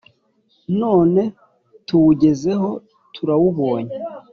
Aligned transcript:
none 0.81 1.21
tuwugezeho, 1.85 2.69
turawubonye!» 3.13 3.95